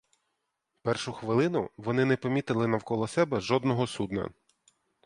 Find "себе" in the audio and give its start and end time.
3.07-3.41